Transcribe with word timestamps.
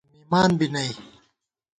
مِمان 0.29 0.51
بی 0.59 0.67
نئ 0.73 0.89